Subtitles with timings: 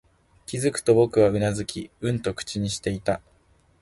[0.47, 3.21] 気づくと、僕はうなずき、うんと口にしていた